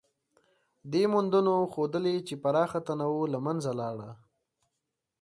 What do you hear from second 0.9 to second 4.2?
دې موندنو ښودلې، چې پراخه تنوع له منځه لاړه.